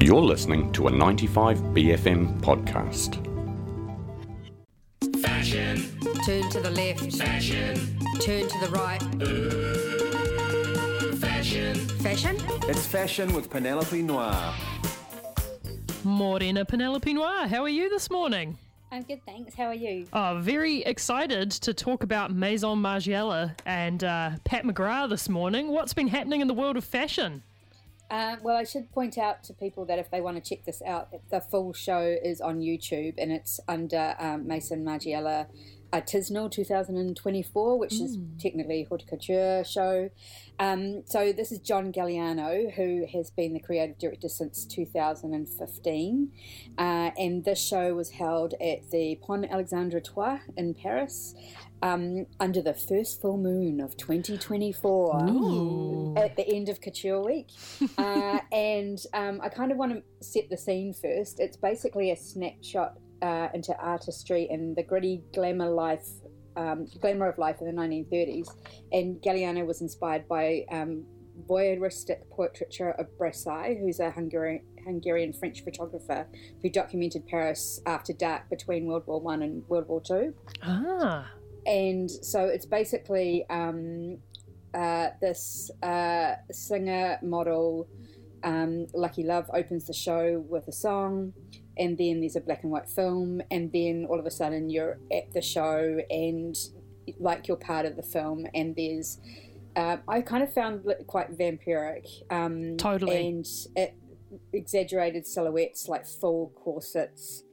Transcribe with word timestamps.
You're 0.00 0.22
listening 0.22 0.72
to 0.72 0.88
a 0.88 0.90
95BFM 0.90 2.40
podcast. 2.40 3.16
Fashion, 5.20 5.82
Turn 6.24 6.48
to 6.50 6.60
the 6.60 6.70
left. 6.70 7.12
fashion, 7.16 7.74
Turn 8.20 8.48
to 8.48 8.58
the 8.60 8.68
right. 8.70 9.00
fashion. 11.18 11.74
Fashion? 11.74 12.36
It's 12.68 12.86
fashion 12.86 13.32
with 13.34 13.50
Penelope 13.50 14.00
Noir. 14.02 14.54
Morena 16.04 16.64
Penelope 16.64 17.12
Noir, 17.12 17.48
how 17.48 17.62
are 17.62 17.68
you 17.68 17.88
this 17.90 18.10
morning? 18.10 18.56
I'm 18.90 19.02
good, 19.02 19.20
thanks. 19.26 19.54
How 19.54 19.64
are 19.64 19.74
you? 19.74 20.06
Oh, 20.12 20.38
very 20.40 20.82
excited 20.82 21.50
to 21.50 21.74
talk 21.74 22.02
about 22.02 22.32
Maison 22.32 22.78
Margiela 22.78 23.54
and 23.66 24.02
uh, 24.02 24.30
Pat 24.44 24.64
McGrath 24.64 25.10
this 25.10 25.28
morning. 25.28 25.68
What's 25.68 25.92
been 25.92 26.08
happening 26.08 26.40
in 26.40 26.48
the 26.48 26.54
world 26.54 26.76
of 26.78 26.84
fashion? 26.84 27.42
Uh, 28.10 28.36
well, 28.42 28.56
I 28.56 28.64
should 28.64 28.90
point 28.90 29.18
out 29.18 29.44
to 29.44 29.52
people 29.52 29.84
that 29.84 29.98
if 29.98 30.10
they 30.10 30.20
want 30.22 30.42
to 30.42 30.48
check 30.48 30.64
this 30.64 30.80
out, 30.82 31.08
the 31.30 31.40
full 31.40 31.74
show 31.74 32.00
is 32.00 32.40
on 32.40 32.60
YouTube 32.60 33.14
and 33.18 33.30
it's 33.30 33.60
under 33.68 34.16
um, 34.18 34.46
Maison 34.46 34.82
Margiela 34.82 35.46
Artisanal 35.92 36.50
2024, 36.50 37.78
which 37.78 37.94
is 37.94 38.18
technically 38.38 38.86
haute 38.88 39.04
couture 39.08 39.64
show. 39.64 40.10
Um, 40.58 41.02
so 41.06 41.32
this 41.32 41.50
is 41.50 41.60
John 41.60 41.92
Galliano, 41.92 42.72
who 42.74 43.06
has 43.12 43.30
been 43.30 43.54
the 43.54 43.60
creative 43.60 43.98
director 43.98 44.28
since 44.28 44.66
2015, 44.66 46.32
uh, 46.76 46.82
and 46.82 47.44
this 47.44 47.64
show 47.64 47.94
was 47.94 48.10
held 48.10 48.54
at 48.54 48.90
the 48.90 49.18
Pont 49.22 49.46
Alexandre 49.50 50.00
Trois 50.00 50.40
in 50.56 50.74
Paris. 50.74 51.34
Um, 51.80 52.26
under 52.40 52.60
the 52.60 52.74
first 52.74 53.20
full 53.20 53.36
moon 53.36 53.80
of 53.80 53.96
2024 53.96 56.18
at 56.18 56.34
the 56.34 56.44
end 56.52 56.68
of 56.68 56.80
Couture 56.80 57.24
Week. 57.24 57.46
uh, 57.98 58.40
and 58.50 58.98
um, 59.14 59.40
I 59.40 59.48
kind 59.48 59.70
of 59.70 59.78
want 59.78 59.92
to 59.92 60.02
set 60.20 60.50
the 60.50 60.56
scene 60.56 60.92
first. 60.92 61.38
It's 61.38 61.56
basically 61.56 62.10
a 62.10 62.16
snapshot 62.16 62.98
uh, 63.22 63.48
into 63.54 63.76
artistry 63.78 64.48
and 64.50 64.76
the 64.76 64.82
gritty 64.82 65.22
glamour 65.34 65.70
life, 65.70 66.06
um, 66.56 66.86
glamour 67.00 67.28
of 67.28 67.38
life 67.38 67.56
in 67.60 67.66
the 67.66 67.72
1930s. 67.72 68.48
And 68.92 69.20
Galliano 69.22 69.66
was 69.66 69.80
inspired 69.80 70.28
by 70.28 70.64
um, 70.70 71.04
voyeuristic 71.48 72.28
portraiture 72.30 72.90
of 72.92 73.06
Brassai, 73.18 73.78
who's 73.80 74.00
a 74.00 74.10
Hungarian. 74.10 74.62
Hungarian 74.84 75.34
French 75.34 75.64
photographer 75.64 76.26
who 76.62 76.70
documented 76.70 77.26
Paris 77.26 77.78
after 77.84 78.14
dark 78.14 78.48
between 78.48 78.86
World 78.86 79.06
War 79.06 79.20
One 79.20 79.42
and 79.42 79.62
World 79.68 79.86
War 79.86 80.00
Two 80.00 80.32
Ah, 80.62 81.30
and 81.66 82.10
so 82.10 82.46
it's 82.46 82.64
basically 82.64 83.44
um, 83.50 84.16
uh, 84.72 85.08
this 85.20 85.70
uh, 85.82 86.36
singer 86.50 87.18
model 87.22 87.86
um, 88.44 88.86
lucky 88.94 89.24
love 89.24 89.50
opens 89.52 89.86
the 89.86 89.92
show 89.92 90.44
with 90.48 90.68
a 90.68 90.72
song 90.72 91.32
and 91.78 91.96
then 91.98 92.20
there's 92.20 92.36
a 92.36 92.40
black 92.40 92.62
and 92.62 92.72
white 92.72 92.88
film 92.88 93.40
and 93.50 93.72
then 93.72 94.06
all 94.08 94.18
of 94.18 94.26
a 94.26 94.30
sudden 94.30 94.70
you're 94.70 94.98
at 95.12 95.32
the 95.32 95.42
show 95.42 95.98
and 96.10 96.56
like 97.18 97.48
you're 97.48 97.56
part 97.56 97.86
of 97.86 97.96
the 97.96 98.02
film 98.02 98.46
and 98.54 98.76
there's 98.76 99.18
uh, 99.76 99.96
I 100.08 100.22
kind 100.22 100.42
of 100.42 100.52
found 100.52 100.84
it 100.86 101.06
quite 101.06 101.36
vampiric 101.38 102.06
um, 102.30 102.76
Totally. 102.76 103.28
and 103.28 103.46
it 103.76 103.94
exaggerated 104.52 105.26
silhouettes 105.26 105.88
like 105.88 106.06
full 106.06 106.52
corsets 106.56 107.44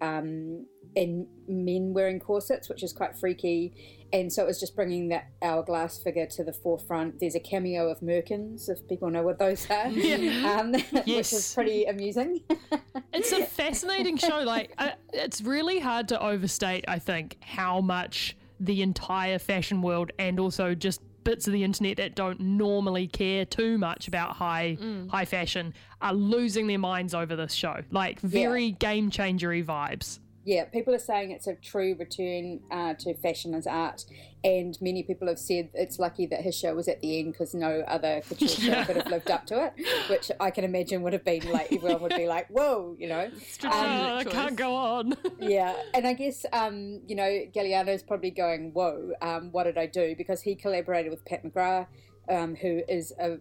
um, 0.00 0.66
and 0.96 1.26
men 1.48 1.92
wearing 1.92 2.20
corsets, 2.20 2.68
which 2.68 2.82
is 2.82 2.92
quite 2.92 3.16
freaky. 3.16 4.03
And 4.14 4.32
so 4.32 4.44
it 4.44 4.46
was 4.46 4.60
just 4.60 4.76
bringing 4.76 5.08
that 5.08 5.26
hourglass 5.42 5.98
figure 5.98 6.26
to 6.26 6.44
the 6.44 6.52
forefront. 6.52 7.18
There's 7.18 7.34
a 7.34 7.40
cameo 7.40 7.90
of 7.90 7.98
Merkins, 7.98 8.68
if 8.68 8.86
people 8.88 9.10
know 9.10 9.24
what 9.24 9.40
those 9.40 9.68
are, 9.68 9.86
um, 9.88 10.72
which 11.04 11.32
is 11.32 11.52
pretty 11.52 11.86
amusing. 11.86 12.40
it's 13.12 13.32
a 13.32 13.44
fascinating 13.44 14.16
show. 14.16 14.38
Like, 14.38 14.72
uh, 14.78 14.90
it's 15.12 15.42
really 15.42 15.80
hard 15.80 16.06
to 16.08 16.24
overstate, 16.24 16.84
I 16.86 17.00
think, 17.00 17.38
how 17.40 17.80
much 17.80 18.36
the 18.60 18.82
entire 18.82 19.40
fashion 19.40 19.82
world 19.82 20.12
and 20.16 20.38
also 20.38 20.76
just 20.76 21.00
bits 21.24 21.48
of 21.48 21.52
the 21.52 21.64
internet 21.64 21.96
that 21.96 22.14
don't 22.14 22.38
normally 22.38 23.08
care 23.08 23.44
too 23.44 23.78
much 23.78 24.06
about 24.06 24.36
high 24.36 24.78
high 25.10 25.24
fashion 25.24 25.74
are 26.00 26.12
losing 26.12 26.66
their 26.68 26.78
minds 26.78 27.14
over 27.14 27.34
this 27.34 27.52
show. 27.52 27.80
Like 27.90 28.20
very 28.20 28.70
game 28.72 29.10
changery 29.10 29.64
vibes. 29.64 30.20
Yeah, 30.44 30.64
people 30.66 30.94
are 30.94 30.98
saying 30.98 31.30
it's 31.30 31.46
a 31.46 31.54
true 31.54 31.96
return 31.98 32.60
uh, 32.70 32.94
to 32.94 33.14
fashion 33.14 33.54
as 33.54 33.66
art. 33.66 34.04
And 34.42 34.76
many 34.82 35.02
people 35.02 35.26
have 35.28 35.38
said 35.38 35.70
it's 35.72 35.98
lucky 35.98 36.26
that 36.26 36.42
his 36.42 36.54
show 36.54 36.74
was 36.74 36.86
at 36.86 37.00
the 37.00 37.18
end 37.18 37.32
because 37.32 37.54
no 37.54 37.80
other 37.88 38.20
couture 38.28 38.48
show 38.48 38.84
could 38.84 38.96
have 38.96 39.06
lived 39.06 39.30
up 39.30 39.46
to 39.46 39.64
it, 39.64 40.10
which 40.10 40.30
I 40.38 40.50
can 40.50 40.64
imagine 40.64 41.00
would 41.02 41.14
have 41.14 41.24
been 41.24 41.50
like, 41.50 41.72
everyone 41.72 42.02
would 42.02 42.14
be 42.14 42.26
like, 42.26 42.48
whoa, 42.48 42.94
you 42.98 43.08
know. 43.08 43.30
I 43.64 44.24
can't 44.24 44.54
go 44.54 44.74
on. 44.74 45.14
yeah, 45.40 45.74
and 45.94 46.06
I 46.06 46.12
guess 46.12 46.44
um, 46.52 47.00
you 47.06 47.16
know 47.16 47.46
Galliano's 47.54 48.02
probably 48.02 48.30
going, 48.30 48.72
"Whoa, 48.72 49.12
um, 49.22 49.50
what 49.52 49.64
did 49.64 49.78
I 49.78 49.86
do?" 49.86 50.14
Because 50.16 50.42
he 50.42 50.54
collaborated 50.54 51.10
with 51.10 51.24
Pat 51.24 51.44
McGrath, 51.44 51.86
um, 52.28 52.54
who 52.56 52.82
is 52.88 53.12
a 53.18 53.38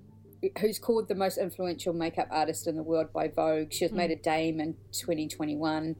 who's 0.59 0.79
called 0.79 1.07
the 1.07 1.15
most 1.15 1.37
influential 1.37 1.93
makeup 1.93 2.27
artist 2.31 2.67
in 2.67 2.75
the 2.75 2.83
world 2.83 3.11
by 3.13 3.27
Vogue. 3.27 3.71
She 3.71 3.85
was 3.85 3.91
made 3.91 4.11
a 4.11 4.15
dame 4.15 4.59
in 4.59 4.75
2021, 4.91 5.95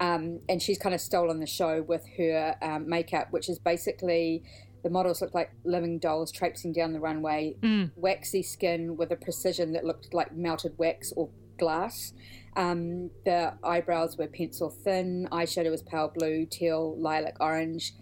um, 0.00 0.40
and 0.48 0.62
she's 0.62 0.78
kind 0.78 0.94
of 0.94 1.00
stolen 1.00 1.40
the 1.40 1.46
show 1.46 1.82
with 1.82 2.04
her 2.16 2.56
um, 2.62 2.88
makeup, 2.88 3.28
which 3.30 3.48
is 3.48 3.58
basically. 3.58 4.42
The 4.84 4.90
models 4.90 5.20
looked 5.20 5.34
like 5.34 5.50
living 5.64 5.98
dolls 5.98 6.30
traipsing 6.30 6.72
down 6.72 6.92
the 6.92 7.00
runway, 7.00 7.56
waxy 7.96 8.44
skin 8.44 8.96
with 8.96 9.10
a 9.10 9.16
precision 9.16 9.72
that 9.72 9.84
looked 9.84 10.14
like 10.14 10.32
melted 10.36 10.78
wax 10.78 11.12
or 11.16 11.30
glass. 11.58 12.12
Um, 12.56 13.10
the 13.24 13.54
eyebrows 13.64 14.16
were 14.16 14.28
pencil 14.28 14.70
thin, 14.70 15.28
eyeshadow 15.32 15.70
was 15.72 15.82
pale 15.82 16.12
blue, 16.14 16.46
teal, 16.46 16.96
lilac, 16.96 17.36
orange. 17.40 17.92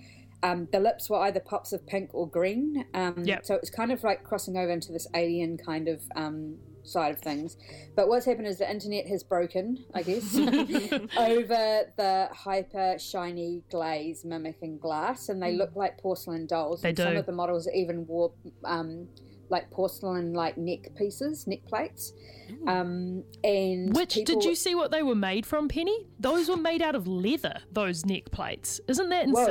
Um, 0.42 0.69
the 0.70 0.80
lips 0.80 1.08
were 1.08 1.19
either 1.19 1.41
pops 1.41 1.72
of 1.72 1.86
pink 1.86 2.10
or 2.12 2.28
green. 2.28 2.84
Um, 2.94 3.24
Yep. 3.24 3.47
So 3.47 3.54
it 3.54 3.60
was 3.60 3.70
kind 3.70 3.91
of 3.92 4.04
like 4.04 4.22
crossing 4.22 4.56
over 4.56 4.70
into 4.70 4.92
this 4.92 5.06
alien 5.14 5.56
kind 5.56 5.88
of 5.88 6.02
um, 6.14 6.56
side 6.84 7.12
of 7.12 7.20
things. 7.20 7.56
But 7.94 8.08
what's 8.08 8.26
happened 8.26 8.47
is 8.47 8.58
the 8.58 8.70
internet 8.70 9.06
has 9.08 9.22
broken, 9.22 9.84
I 9.94 10.02
guess, 10.02 10.36
over 10.36 11.82
the 11.97 12.28
hyper 12.32 12.97
shiny 12.98 13.62
glaze 13.70 14.24
mimicking 14.24 14.78
glass, 14.78 15.28
and 15.28 15.42
they 15.42 15.52
look 15.52 15.74
like 15.74 15.98
porcelain 15.98 16.47
dolls. 16.47 16.82
They 16.82 16.91
and 16.91 16.98
Some 16.98 17.16
of 17.16 17.26
the 17.26 17.32
models 17.32 17.68
even 17.74 18.06
wore 18.06 18.32
um, 18.64 19.08
like 19.48 19.70
porcelain 19.70 20.32
like 20.32 20.56
neck 20.58 20.94
pieces, 20.97 21.47
neck 21.47 21.64
plates. 21.66 22.12
Um, 22.66 23.24
and 23.42 23.94
Which 23.94 24.14
people- 24.14 24.36
did 24.36 24.44
you 24.44 24.54
see 24.54 24.74
what 24.74 24.91
they 24.91 25.03
were 25.03 25.14
made 25.14 25.47
from, 25.47 25.68
Penny? 25.68 26.06
Those 26.18 26.48
were 26.48 26.56
made 26.56 26.82
out 26.82 26.94
of 26.94 27.06
leather. 27.06 27.60
Those 27.72 28.04
neck 28.04 28.30
plates. 28.30 28.80
Isn't 28.88 29.08
that 29.10 29.28
Whoa. 29.28 29.47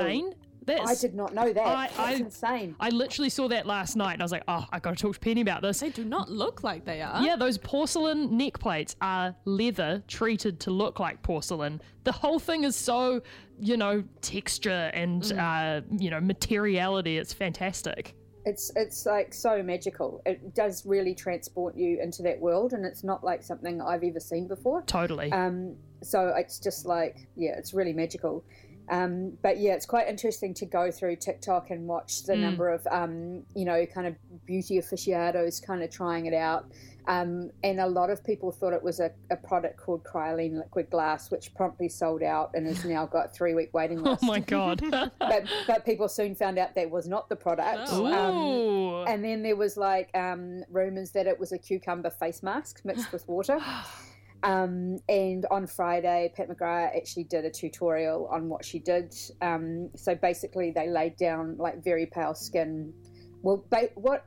Insane? 0.67 0.85
That's, 0.85 1.03
I 1.03 1.07
did 1.07 1.15
not 1.15 1.33
know 1.33 1.51
that. 1.53 1.65
I- 1.65 1.87
That's 1.87 1.99
I- 1.99 2.11
insane. 2.13 2.75
I 2.79 2.89
literally 2.89 3.29
saw 3.29 3.47
that 3.49 3.65
last 3.65 3.95
night, 3.95 4.13
and 4.13 4.21
I 4.21 4.25
was 4.25 4.31
like, 4.31 4.43
"Oh, 4.47 4.65
I 4.71 4.79
got 4.79 4.97
to 4.97 5.01
talk 5.01 5.13
to 5.13 5.19
Penny 5.19 5.41
about 5.41 5.61
this." 5.61 5.79
They 5.79 5.89
do 5.89 6.03
not 6.05 6.29
look 6.29 6.63
like 6.63 6.85
they 6.85 7.01
are. 7.01 7.21
Yeah, 7.23 7.35
those 7.35 7.57
porcelain 7.57 8.35
neck 8.37 8.59
plates 8.59 8.95
are 9.01 9.35
leather 9.45 10.03
treated 10.07 10.59
to 10.61 10.71
look 10.71 10.99
like 10.99 11.21
porcelain. 11.23 11.81
The 12.03 12.11
whole 12.11 12.39
thing 12.39 12.63
is 12.63 12.75
so, 12.75 13.21
you 13.59 13.77
know, 13.77 14.03
texture 14.21 14.91
and 14.93 15.21
Mm. 15.23 15.37
uh, 15.39 15.81
you 15.97 16.09
know, 16.09 16.19
materiality. 16.21 17.17
It's 17.17 17.33
fantastic. 17.33 18.15
It's 18.47 18.71
it's 18.75 19.07
like 19.07 19.33
so 19.33 19.63
magical. 19.63 20.21
It 20.25 20.53
does 20.53 20.85
really 20.85 21.15
transport 21.15 21.75
you 21.75 21.99
into 21.99 22.21
that 22.23 22.39
world, 22.39 22.73
and 22.73 22.85
it's 22.85 23.03
not 23.03 23.23
like 23.23 23.41
something 23.41 23.81
I've 23.81 24.03
ever 24.03 24.19
seen 24.19 24.47
before. 24.47 24.83
Totally. 24.83 25.31
Um, 25.31 25.75
so 26.03 26.27
it's 26.37 26.59
just 26.59 26.85
like 26.85 27.27
yeah, 27.35 27.55
it's 27.57 27.73
really 27.73 27.93
magical. 27.93 28.43
Um, 28.89 29.37
but 29.41 29.59
yeah, 29.59 29.73
it's 29.73 29.85
quite 29.85 30.07
interesting 30.07 30.53
to 30.55 30.65
go 30.65 30.91
through 30.91 31.15
TikTok 31.17 31.71
and 31.71 31.87
watch 31.87 32.23
the 32.23 32.35
number 32.35 32.69
of 32.69 32.85
um, 32.91 33.43
you 33.55 33.65
know 33.65 33.85
kind 33.85 34.07
of 34.07 34.15
beauty 34.45 34.77
aficionados 34.77 35.59
kind 35.59 35.83
of 35.83 35.89
trying 35.89 36.25
it 36.25 36.33
out. 36.33 36.65
Um, 37.07 37.51
and 37.63 37.79
a 37.79 37.85
lot 37.85 38.09
of 38.09 38.23
people 38.23 38.51
thought 38.51 38.73
it 38.73 38.81
was 38.81 38.99
a, 38.99 39.11
a 39.29 39.35
product 39.35 39.77
called 39.77 40.03
Kryolan 40.03 40.57
Liquid 40.57 40.89
Glass, 40.89 41.29
which 41.29 41.53
promptly 41.53 41.87
sold 41.87 42.23
out 42.23 42.51
and 42.55 42.65
has 42.65 42.83
now 42.83 43.05
got 43.05 43.31
three 43.31 43.53
week 43.53 43.71
waiting 43.73 44.01
lists. 44.01 44.23
oh 44.23 44.27
my 44.27 44.39
god. 44.39 44.81
but, 45.19 45.45
but 45.67 45.85
people 45.85 46.09
soon 46.09 46.33
found 46.33 46.57
out 46.57 46.73
that 46.73 46.89
was 46.89 47.07
not 47.07 47.29
the 47.29 47.35
product. 47.35 47.89
Oh, 47.91 49.03
Um, 49.03 49.07
and 49.07 49.23
then 49.23 49.43
there 49.43 49.55
was 49.55 49.77
like 49.77 50.09
um, 50.15 50.63
rumors 50.69 51.11
that 51.11 51.27
it 51.27 51.39
was 51.39 51.51
a 51.51 51.59
cucumber 51.59 52.09
face 52.09 52.41
mask 52.41 52.81
mixed 52.83 53.11
with 53.11 53.27
water. 53.27 53.59
Um, 54.45 54.99
and 55.09 55.45
on 55.49 55.65
Friday, 55.65 56.31
Pat 56.37 56.47
McGrath 56.49 56.95
actually 56.95 57.23
did 57.23 57.45
a 57.45 57.49
tutorial 57.49 58.27
on 58.31 58.47
what 58.47 58.63
she 58.63 58.77
did. 58.77 59.13
Um, 59.41 59.89
so 59.95 60.13
basically, 60.13 60.69
they 60.71 60.87
laid 60.87 61.17
down 61.17 61.57
like 61.57 61.83
very 61.83 62.05
pale 62.05 62.35
skin. 62.35 62.93
Well, 63.41 63.65
ba- 63.71 63.89
what 63.95 64.25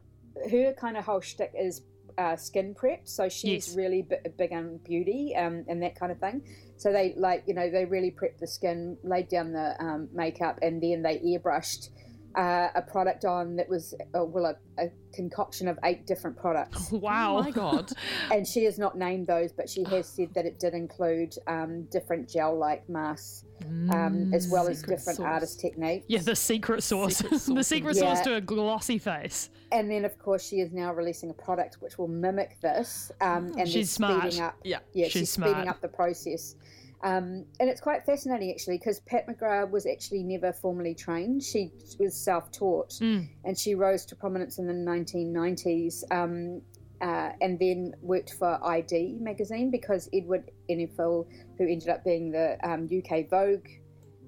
her 0.50 0.72
kind 0.74 0.96
of 0.96 1.04
whole 1.04 1.20
shtick 1.20 1.52
is 1.56 1.82
uh, 2.18 2.34
skin 2.34 2.74
prep. 2.74 3.06
So 3.06 3.28
she's 3.28 3.68
Yes. 3.68 3.76
really 3.76 4.02
b- 4.02 4.16
big 4.36 4.52
on 4.52 4.78
beauty 4.84 5.36
um, 5.36 5.64
and 5.68 5.80
that 5.84 5.94
kind 5.94 6.10
of 6.10 6.18
thing. 6.18 6.42
So 6.76 6.92
they 6.92 7.14
like 7.16 7.44
you 7.46 7.54
know 7.54 7.70
they 7.70 7.84
really 7.84 8.10
prepped 8.10 8.38
the 8.40 8.46
skin, 8.48 8.96
laid 9.04 9.28
down 9.28 9.52
the 9.52 9.80
um, 9.80 10.08
makeup, 10.12 10.58
and 10.62 10.82
then 10.82 11.02
they 11.02 11.18
airbrushed 11.18 11.90
uh, 12.34 12.68
a 12.74 12.82
product 12.82 13.24
on 13.24 13.56
that 13.56 13.68
was 13.68 13.94
uh, 14.14 14.24
well 14.24 14.46
a, 14.46 14.82
a, 14.82 14.90
concoction 15.14 15.66
of 15.66 15.78
eight 15.84 16.06
different 16.06 16.36
products. 16.36 16.92
Wow. 16.98 17.38
Oh 17.38 17.42
my 17.42 17.50
god. 17.50 17.90
and 18.30 18.46
she 18.46 18.64
has 18.64 18.78
not 18.78 18.96
named 18.96 19.26
those, 19.26 19.52
but 19.52 19.68
she 19.68 19.82
has 19.84 20.06
said 20.06 20.32
that 20.34 20.44
it 20.44 20.58
did 20.60 20.74
include 20.74 21.34
um, 21.46 21.84
different 21.84 22.28
gel-like 22.28 22.88
masks, 22.88 23.44
um, 23.90 24.32
as 24.34 24.48
well 24.48 24.68
as 24.68 24.80
different 24.82 25.16
sauce. 25.16 25.20
artist 25.20 25.60
techniques. 25.60 26.04
Yeah, 26.08 26.20
the 26.20 26.36
secret 26.36 26.82
sauce. 26.82 27.16
Secret 27.16 27.30
the 27.32 27.38
sauce. 27.38 27.66
secret 27.66 27.96
Yeah. 27.96 28.14
sauce 28.14 28.24
to 28.24 28.34
a 28.34 28.40
glossy 28.40 28.98
face. 28.98 29.50
And 29.72 29.90
then, 29.90 30.04
of 30.04 30.18
course, 30.18 30.46
she 30.46 30.60
is 30.60 30.72
now 30.72 30.92
releasing 30.92 31.30
a 31.30 31.34
product 31.34 31.78
which 31.80 31.98
will 31.98 32.08
mimic 32.08 32.60
this, 32.60 33.10
um, 33.20 33.52
and 33.58 33.68
She's 33.68 33.90
smart. 33.90 34.22
speeding 34.22 34.40
up. 34.42 34.56
Yeah. 34.64 34.78
yeah, 34.92 35.04
She's 35.06 35.12
she's, 35.12 35.30
smart. 35.30 35.52
speeding 35.52 35.68
up 35.68 35.80
the 35.80 35.88
process. 35.88 36.54
Um, 37.02 37.44
and 37.60 37.70
it's 37.70 37.80
quite 37.80 38.04
fascinating 38.04 38.50
actually 38.50 38.78
because 38.78 39.00
Pat 39.00 39.28
McGrath 39.28 39.70
was 39.70 39.86
actually 39.86 40.24
never 40.24 40.52
formally 40.52 40.94
trained. 40.94 41.42
She 41.42 41.70
was 41.98 42.14
self 42.14 42.50
taught 42.50 42.90
Mm. 43.00 43.28
and 43.44 43.56
she 43.56 43.74
rose 43.74 44.04
to 44.06 44.16
prominence 44.16 44.58
in 44.58 44.66
the 44.66 44.72
1990s 44.74 46.02
um, 46.10 46.60
uh, 47.00 47.30
and 47.40 47.58
then 47.60 47.94
worked 48.02 48.34
for 48.34 48.58
ID 48.64 49.18
magazine 49.20 49.70
because 49.70 50.08
Edward 50.12 50.50
Enninful, 50.68 51.26
who 51.56 51.68
ended 51.68 51.88
up 51.88 52.02
being 52.04 52.32
the 52.32 52.58
um, 52.68 52.88
UK 52.92 53.28
Vogue 53.30 53.68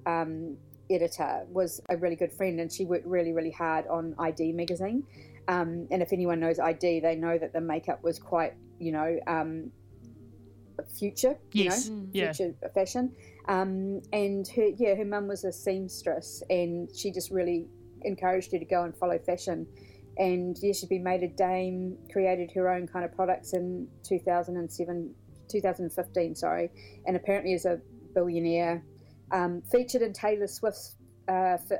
um, 0.05 0.55
editor, 0.89 1.45
was 1.49 1.81
a 1.89 1.97
really 1.97 2.15
good 2.15 2.31
friend 2.31 2.59
and 2.61 2.71
she 2.71 2.85
worked 2.85 3.05
really, 3.05 3.33
really 3.33 3.51
hard 3.51 3.85
on 3.87 4.15
ID 4.17 4.53
magazine. 4.53 5.03
Um, 5.49 5.87
and 5.91 6.01
if 6.01 6.13
anyone 6.13 6.39
knows 6.39 6.59
ID, 6.59 7.01
they 7.01 7.15
know 7.15 7.37
that 7.37 7.51
the 7.51 7.59
makeup 7.59 8.01
was 8.03 8.17
quite, 8.19 8.53
you 8.79 8.93
know, 8.93 9.19
future, 10.97 11.37
you 11.53 11.65
Yes. 11.65 11.89
know, 11.89 12.07
Yeah. 12.13 12.33
future 12.33 12.55
fashion. 12.73 13.15
Um, 13.47 14.01
and 14.13 14.47
her, 14.49 14.67
yeah, 14.77 14.95
her 14.95 15.05
mum 15.05 15.27
was 15.27 15.43
a 15.43 15.51
seamstress, 15.51 16.43
and 16.49 16.89
she 16.95 17.11
just 17.11 17.31
really 17.31 17.67
encouraged 18.03 18.51
her 18.51 18.59
to 18.59 18.65
go 18.65 18.83
and 18.83 18.95
follow 18.95 19.17
fashion. 19.19 19.67
And 20.17 20.57
yeah, 20.61 20.73
she's 20.73 20.89
been 20.89 21.03
made 21.03 21.23
a 21.23 21.27
dame, 21.29 21.97
created 22.11 22.51
her 22.51 22.69
own 22.69 22.87
kind 22.87 23.05
of 23.05 23.13
products 23.13 23.53
in 23.53 23.87
2007, 24.03 25.13
2015, 25.47 26.35
sorry, 26.35 26.69
and 27.05 27.15
apparently 27.15 27.53
is 27.53 27.65
a 27.65 27.79
billionaire. 28.13 28.83
Um, 29.31 29.61
featured 29.61 30.01
in 30.01 30.11
Taylor 30.13 30.47
Swift's 30.47 30.97
uh, 31.31 31.57
fi- 31.57 31.79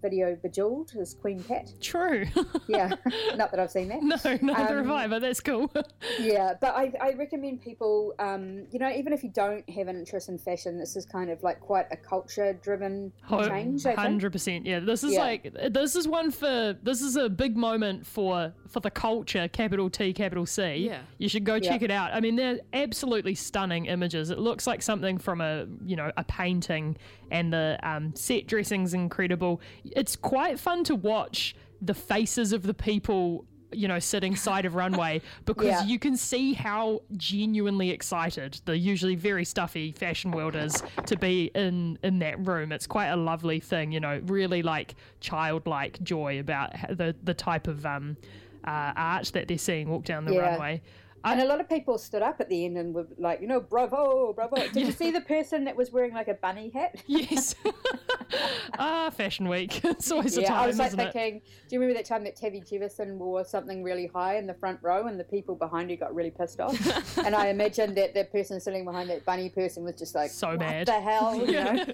video 0.00 0.36
Bejeweled 0.42 0.92
as 1.00 1.14
Queen 1.14 1.42
Cat. 1.42 1.72
True. 1.80 2.26
Yeah, 2.68 2.94
not 3.36 3.50
that 3.50 3.58
I've 3.60 3.70
seen 3.70 3.88
that. 3.88 4.02
no, 4.02 4.16
neither 4.40 4.76
have 4.78 4.86
Um, 4.86 4.92
I, 4.92 5.06
but 5.08 5.20
that's 5.20 5.40
cool. 5.40 5.70
Yeah, 6.20 6.54
but 6.60 6.74
I, 6.74 6.92
I 7.00 7.12
recommend 7.14 7.60
people, 7.62 8.14
um, 8.18 8.66
you 8.70 8.78
know, 8.78 8.90
even 8.90 9.12
if 9.12 9.22
you 9.24 9.30
don't 9.30 9.68
have 9.70 9.88
an 9.88 9.96
interest 9.96 10.28
in 10.28 10.38
fashion, 10.38 10.78
this 10.78 10.96
is 10.96 11.04
kind 11.04 11.28
of 11.30 11.42
like 11.42 11.60
quite 11.60 11.86
a 11.90 11.96
culture 11.96 12.52
driven 12.62 13.12
change. 13.28 13.84
I 13.84 13.90
think. 13.90 13.98
Hundred 13.98 14.32
percent. 14.32 14.64
Yeah, 14.66 14.78
this 14.80 15.02
is 15.04 15.12
Yeah. 15.14 15.20
like 15.20 15.54
this 15.70 15.96
is 15.96 16.06
one 16.08 16.30
for 16.30 16.76
this 16.82 17.02
is 17.02 17.16
a 17.16 17.28
big 17.28 17.56
moment 17.56 18.06
for 18.06 18.52
for 18.68 18.80
the 18.80 18.90
culture. 18.90 19.48
Capital 19.48 19.90
T, 19.90 20.12
capital 20.12 20.46
C. 20.46 20.74
Yeah. 20.76 21.00
you 21.18 21.28
should 21.28 21.44
go 21.44 21.58
check 21.58 21.80
Yeah. 21.80 21.86
it 21.86 21.90
out. 21.90 22.14
I 22.14 22.20
mean, 22.20 22.36
they're 22.36 22.60
absolutely 22.72 23.34
stunning 23.34 23.86
images. 23.86 24.30
It 24.30 24.38
looks 24.38 24.66
like 24.66 24.82
something 24.82 25.18
from 25.18 25.40
a 25.40 25.66
you 25.84 25.96
know 25.96 26.10
a 26.16 26.24
painting, 26.24 26.96
and 27.30 27.52
the 27.52 27.78
um, 27.82 28.14
set 28.14 28.46
dressing's 28.46 28.91
incredible. 28.94 29.60
It's 29.84 30.16
quite 30.16 30.58
fun 30.58 30.84
to 30.84 30.94
watch 30.94 31.54
the 31.80 31.94
faces 31.94 32.52
of 32.52 32.62
the 32.62 32.74
people. 32.74 33.44
You 33.74 33.88
know, 33.88 33.98
sitting 34.00 34.36
side 34.36 34.66
of 34.66 34.74
runway 34.74 35.22
because 35.46 35.66
Yeah. 35.68 35.84
you 35.86 35.98
can 35.98 36.14
see 36.14 36.52
how 36.52 37.00
genuinely 37.16 37.88
excited 37.88 38.60
the 38.66 38.76
usually 38.76 39.14
very 39.14 39.46
stuffy 39.46 39.92
fashion 39.92 40.30
world 40.30 40.54
is 40.54 40.82
to 41.06 41.16
be 41.16 41.50
in 41.54 41.98
in 42.02 42.18
that 42.18 42.46
room. 42.46 42.70
It's 42.70 42.86
quite 42.86 43.06
a 43.08 43.16
lovely 43.16 43.60
thing, 43.60 43.90
you 43.90 43.98
know, 44.00 44.20
really 44.26 44.62
like 44.62 44.94
childlike 45.20 46.02
joy 46.02 46.38
about 46.38 46.72
the 46.90 47.16
the 47.22 47.32
type 47.32 47.66
of 47.66 47.86
um, 47.86 48.18
uh, 48.64 48.92
art 48.94 49.30
that 49.32 49.48
they're 49.48 49.56
seeing 49.56 49.88
walk 49.88 50.04
down 50.04 50.26
the 50.26 50.34
Yeah. 50.34 50.50
runway. 50.50 50.82
And 51.24 51.40
a 51.40 51.44
lot 51.44 51.60
of 51.60 51.68
people 51.68 51.98
stood 51.98 52.22
up 52.22 52.40
at 52.40 52.48
the 52.48 52.64
end 52.64 52.76
and 52.76 52.94
were 52.94 53.06
like, 53.18 53.40
you 53.40 53.46
know, 53.46 53.60
bravo, 53.60 54.32
bravo. 54.32 54.56
Did 54.56 54.86
you 54.86 54.92
see 54.92 55.10
the 55.10 55.20
person 55.20 55.64
that 55.64 55.76
was 55.76 55.92
wearing 55.92 56.12
like 56.14 56.28
a 56.28 56.34
bunny 56.34 56.70
hat? 56.70 56.96
Yes. 57.12 57.54
ah, 58.78 59.10
Fashion 59.10 59.48
Week. 59.48 59.80
It's 59.92 60.10
always 60.10 60.36
a 60.38 60.42
yeah, 60.42 60.48
time, 60.48 60.58
I 60.58 60.66
was 60.66 60.78
like 60.78 60.88
isn't 60.88 61.00
it? 61.00 61.12
thinking, 61.12 61.42
do 61.68 61.76
you 61.76 61.80
remember 61.80 61.98
that 61.98 62.06
time 62.06 62.24
that 62.24 62.34
Tavi 62.34 62.60
Gevinson 62.60 63.18
wore 63.18 63.44
something 63.44 63.82
really 63.82 64.06
high 64.06 64.38
in 64.38 64.46
the 64.46 64.54
front 64.54 64.78
row 64.82 65.06
and 65.06 65.20
the 65.20 65.24
people 65.24 65.54
behind 65.54 65.90
her 65.90 65.96
got 65.96 66.14
really 66.14 66.30
pissed 66.30 66.58
off? 66.58 67.18
and 67.18 67.36
I 67.36 67.48
imagined 67.48 67.96
that 67.98 68.14
the 68.14 68.24
person 68.24 68.58
sitting 68.60 68.84
behind 68.84 69.10
that 69.10 69.24
bunny 69.24 69.50
person 69.50 69.84
was 69.84 69.94
just 69.96 70.14
like, 70.14 70.30
So 70.30 70.48
what 70.48 70.60
mad." 70.60 70.86
the 70.88 71.00
hell? 71.00 71.36
You 71.36 71.52
know? 71.52 71.84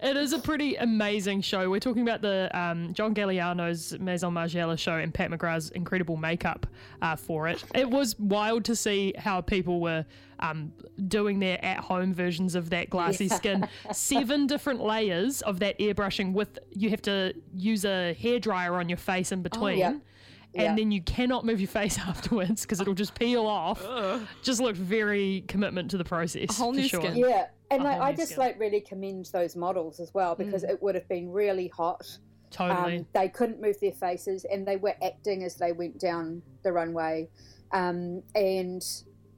It 0.00 0.16
is 0.16 0.32
a 0.32 0.38
pretty 0.38 0.76
amazing 0.76 1.40
show. 1.42 1.68
We're 1.68 1.80
talking 1.80 2.02
about 2.02 2.22
the 2.22 2.48
um, 2.58 2.94
John 2.94 3.14
Galliano's 3.14 3.98
Maison 3.98 4.32
Margiela 4.32 4.78
show 4.78 4.94
and 4.96 5.12
Pat 5.12 5.30
McGrath's 5.30 5.70
incredible 5.70 6.16
makeup 6.16 6.66
uh, 7.02 7.16
for 7.16 7.48
it. 7.48 7.64
It 7.74 7.90
was 7.90 8.07
wild 8.18 8.64
to 8.66 8.76
see 8.76 9.12
how 9.18 9.40
people 9.40 9.80
were 9.80 10.04
um, 10.40 10.72
doing 11.08 11.40
their 11.40 11.62
at-home 11.64 12.14
versions 12.14 12.54
of 12.54 12.70
that 12.70 12.90
glassy 12.90 13.28
skin. 13.28 13.68
Seven 13.92 14.46
different 14.46 14.80
layers 14.80 15.42
of 15.42 15.60
that 15.60 15.78
airbrushing 15.78 16.32
with 16.32 16.58
you 16.70 16.90
have 16.90 17.02
to 17.02 17.34
use 17.54 17.84
a 17.84 18.16
hairdryer 18.20 18.72
on 18.78 18.88
your 18.88 18.98
face 18.98 19.32
in 19.32 19.42
between. 19.42 19.78
Yeah. 19.78 19.94
And 20.54 20.64
Yeah. 20.64 20.74
then 20.76 20.90
you 20.90 21.02
cannot 21.02 21.44
move 21.44 21.60
your 21.60 21.68
face 21.68 21.98
afterwards 22.06 22.62
because 22.62 22.80
it'll 22.80 22.94
just 22.94 23.14
peel 23.14 23.46
off. 23.46 23.84
Just 24.42 24.60
looked 24.60 24.78
very 24.78 25.44
commitment 25.46 25.90
to 25.90 25.98
the 25.98 26.04
process. 26.04 26.56
whole 26.56 26.72
for 26.72 26.80
new 26.80 26.88
sure. 26.88 27.00
skin. 27.00 27.16
Yeah, 27.16 27.48
and 27.70 27.82
like, 27.84 28.00
I 28.00 28.12
just 28.12 28.32
skill. 28.32 28.44
like 28.44 28.58
really 28.58 28.80
commend 28.80 29.26
those 29.26 29.56
models 29.56 30.00
as 30.00 30.12
well 30.14 30.34
because 30.34 30.64
it 30.64 30.82
would 30.82 30.94
have 30.94 31.06
been 31.08 31.30
really 31.30 31.68
hot. 31.68 32.18
Totally. 32.50 32.98
Um, 32.98 33.06
they 33.12 33.28
couldn't 33.28 33.60
move 33.60 33.78
their 33.80 33.92
faces 33.92 34.46
and 34.50 34.66
they 34.66 34.76
were 34.76 34.94
acting 35.02 35.44
as 35.44 35.56
they 35.56 35.72
went 35.72 35.98
down 36.00 36.40
the 36.62 36.72
runway. 36.72 37.28
Um, 37.72 38.22
and 38.34 38.82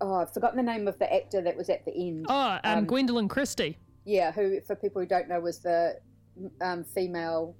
oh, 0.00 0.14
I've 0.14 0.32
forgotten 0.32 0.56
the 0.56 0.62
name 0.72 0.88
of 0.88 0.98
the 0.98 1.12
actor 1.12 1.40
that 1.42 1.56
was 1.56 1.68
at 1.68 1.84
the 1.84 1.92
end. 1.92 2.26
oh, 2.28 2.58
um, 2.64 2.78
um, 2.78 2.86
Gwendoline 2.86 3.28
Christie. 3.28 3.78
Yeah, 4.04 4.32
who, 4.32 4.60
for 4.66 4.74
people 4.76 5.00
who 5.02 5.06
don't 5.06 5.28
know, 5.28 5.40
was 5.40 5.58
the 5.60 5.98
um, 6.60 6.84
female 6.84 7.54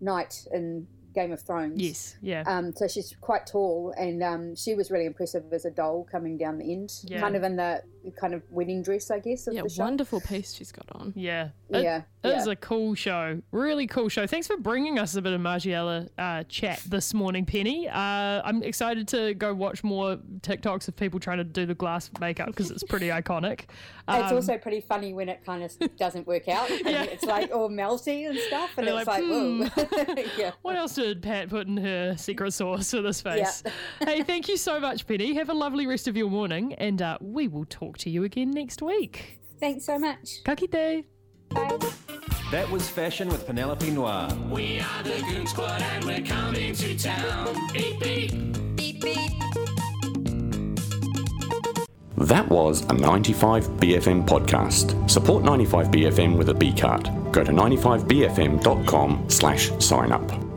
knight 0.00 0.46
in 0.52 0.86
Game 1.14 1.32
of 1.32 1.42
Thrones. 1.42 1.80
Yes, 1.80 2.16
yeah. 2.22 2.44
Um, 2.46 2.72
so 2.74 2.86
she's 2.88 3.14
quite 3.20 3.46
tall, 3.46 3.92
and 3.98 4.22
um, 4.22 4.54
she 4.56 4.74
was 4.74 4.90
really 4.90 5.06
impressive 5.06 5.44
as 5.52 5.64
a 5.64 5.70
doll 5.70 6.06
coming 6.10 6.38
down 6.38 6.58
the 6.58 6.72
end, 6.72 6.92
Yeah. 7.04 7.20
kind 7.20 7.36
of 7.36 7.42
in 7.42 7.56
the 7.56 7.82
kind 8.20 8.34
of 8.34 8.42
wedding 8.50 8.82
dress, 8.82 9.10
I 9.10 9.18
guess. 9.18 9.46
Of 9.46 9.54
Yeah, 9.54 9.62
the 9.62 9.68
show. 9.68 9.82
wonderful 9.82 10.20
piece 10.20 10.54
she's 10.54 10.72
got 10.72 10.86
on. 10.92 11.12
Yeah. 11.16 11.50
It- 11.70 11.82
Yeah, 11.82 12.02
It 12.24 12.34
was 12.34 12.46
yeah. 12.46 12.52
a 12.52 12.56
cool 12.56 12.94
show. 12.94 13.40
Really 13.52 13.86
cool 13.86 14.08
show. 14.08 14.26
Thanks 14.26 14.46
for 14.46 14.56
bringing 14.56 14.98
us 14.98 15.14
a 15.14 15.22
bit 15.22 15.32
of 15.32 15.40
Margiela 15.40 16.08
uh, 16.18 16.42
chat 16.48 16.80
this 16.88 17.14
morning, 17.14 17.44
Penny. 17.44 17.88
Uh, 17.88 17.92
I'm 18.44 18.62
excited 18.62 19.06
to 19.08 19.34
go 19.34 19.54
watch 19.54 19.84
more 19.84 20.16
TikToks 20.40 20.88
of 20.88 20.96
people 20.96 21.20
trying 21.20 21.38
to 21.38 21.44
do 21.44 21.66
the 21.66 21.74
glass 21.74 22.10
makeup 22.20 22.46
because 22.48 22.70
it's 22.70 22.82
pretty 22.82 23.08
iconic. 23.20 23.60
it's 24.08 24.30
Um, 24.30 24.34
also 24.34 24.56
pretty 24.58 24.80
funny 24.80 25.12
when 25.12 25.28
it 25.28 25.44
kind 25.44 25.62
of 25.62 25.72
doesn't 25.98 26.26
work 26.26 26.48
out. 26.48 26.70
And 26.70 26.80
Yeah. 26.88 27.02
It's 27.04 27.24
like 27.24 27.54
all 27.54 27.68
melty 27.68 28.28
and 28.28 28.38
stuff, 28.38 28.76
and 28.78 28.86
You're 28.86 28.98
it's 28.98 29.06
like, 29.06 29.22
like, 29.22 29.30
whoa. 29.30 30.24
yeah. 30.38 30.52
What 30.62 30.76
else 30.76 30.94
did 30.94 31.22
Pat 31.22 31.48
put 31.50 31.66
in 31.66 31.76
her 31.76 32.16
secret 32.16 32.52
sauce 32.52 32.90
for 32.90 33.02
this 33.02 33.20
face? 33.20 33.62
Yeah. 33.64 34.06
hey, 34.06 34.22
thank 34.22 34.48
you 34.48 34.56
so 34.56 34.80
much, 34.80 35.06
Penny. 35.06 35.34
Have 35.34 35.50
a 35.50 35.54
lovely 35.54 35.86
rest 35.86 36.08
of 36.08 36.16
your 36.16 36.28
morning, 36.30 36.74
and 36.74 37.00
uh, 37.02 37.18
we 37.20 37.46
will 37.48 37.64
talk 37.98 38.04
to 38.04 38.10
you 38.10 38.24
again 38.24 38.50
next 38.50 38.80
week. 38.82 39.40
Thanks 39.60 39.84
so 39.84 39.98
much. 39.98 40.44
Ka 40.44 40.54
kite. 40.54 41.04
Bye. 41.50 41.78
That 42.50 42.70
was 42.70 42.88
Fashion 42.88 43.28
with 43.28 43.46
Penelope 43.46 43.90
Noir. 43.90 44.28
We 44.50 44.80
are 44.80 45.02
the 45.02 45.20
Goon 45.28 45.46
Squad 45.46 45.82
and 45.82 46.04
we're 46.04 46.22
coming 46.22 46.74
to 46.74 46.98
town. 46.98 47.54
Beep 47.72 48.00
beep. 48.00 48.76
Beep 48.76 49.02
beep. 49.02 49.32
That 52.16 52.48
was 52.48 52.82
a 52.82 52.94
95BFM 52.94 54.26
podcast. 54.26 55.10
Support 55.10 55.44
95BFM 55.44 56.36
with 56.36 56.48
a 56.50 56.54
B 56.54 56.72
card. 56.72 57.10
Go 57.32 57.44
to 57.44 57.52
95BFM.com 57.52 59.24
slash 59.28 59.70
sign 59.78 60.12
up. 60.12 60.47